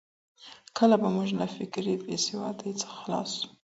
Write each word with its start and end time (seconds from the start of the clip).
کله 0.77 0.95
به 1.01 1.09
موږ 1.15 1.29
له 1.39 1.45
فکري 1.55 1.93
بېسوادۍ 2.05 2.71
څخه 2.81 2.95
خلاص 3.01 3.29
سو؟ 3.39 3.47